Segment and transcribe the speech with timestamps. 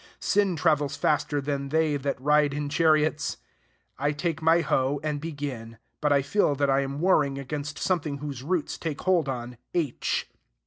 [0.19, 3.37] Sin travels faster than they that ride in chariots.
[3.99, 8.17] I take my hoe, and begin; but I feel that I am warring against something
[8.17, 10.27] whose roots take hold on H.